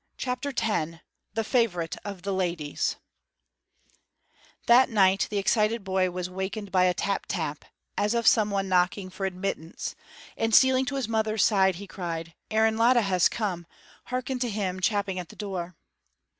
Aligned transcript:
'"CHAPTER 0.17 0.49
X 0.59 0.95
THE 1.35 1.43
FAVORITE 1.43 1.95
OF 2.03 2.23
THE 2.23 2.33
LADIES 2.33 2.95
That 4.65 4.89
night 4.89 5.27
the 5.29 5.37
excited 5.37 5.83
boy 5.83 6.09
was 6.09 6.27
wakened 6.27 6.71
by 6.71 6.85
a 6.85 6.93
tap 6.95 7.27
tap, 7.27 7.65
as 7.95 8.15
of 8.15 8.25
someone 8.25 8.67
knocking 8.67 9.11
for 9.11 9.27
admittance, 9.27 9.93
and 10.35 10.55
stealing 10.55 10.85
to 10.85 10.95
his 10.95 11.07
mother's 11.07 11.43
side, 11.45 11.75
he 11.75 11.85
cried, 11.85 12.33
"Aaron 12.49 12.77
Latta 12.77 13.03
has 13.03 13.29
come; 13.29 13.67
hearken 14.05 14.39
to 14.39 14.49
him 14.49 14.79
chapping 14.79 15.19
at 15.19 15.29
the 15.29 15.35
door!" 15.35 15.75